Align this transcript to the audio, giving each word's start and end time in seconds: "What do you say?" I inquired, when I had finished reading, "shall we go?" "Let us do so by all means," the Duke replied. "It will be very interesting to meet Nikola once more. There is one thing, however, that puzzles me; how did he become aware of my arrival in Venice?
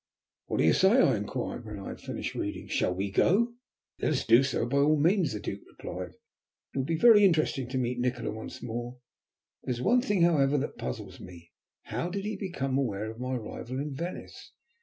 "What 0.47 0.57
do 0.57 0.63
you 0.63 0.73
say?" 0.73 0.99
I 0.99 1.15
inquired, 1.15 1.63
when 1.63 1.77
I 1.77 1.89
had 1.89 2.01
finished 2.01 2.33
reading, 2.33 2.65
"shall 2.67 2.91
we 2.91 3.11
go?" 3.11 3.53
"Let 3.99 4.13
us 4.13 4.25
do 4.25 4.41
so 4.43 4.65
by 4.65 4.77
all 4.79 4.97
means," 4.99 5.31
the 5.31 5.39
Duke 5.39 5.61
replied. 5.67 6.13
"It 6.73 6.77
will 6.79 6.85
be 6.85 6.95
very 6.97 7.23
interesting 7.23 7.69
to 7.69 7.77
meet 7.77 7.99
Nikola 7.99 8.31
once 8.31 8.63
more. 8.63 8.97
There 9.61 9.71
is 9.73 9.79
one 9.83 10.01
thing, 10.01 10.23
however, 10.23 10.57
that 10.57 10.79
puzzles 10.79 11.19
me; 11.19 11.51
how 11.83 12.09
did 12.09 12.25
he 12.25 12.35
become 12.35 12.79
aware 12.79 13.11
of 13.11 13.19
my 13.19 13.35
arrival 13.35 13.77
in 13.79 13.93
Venice? 13.93 14.53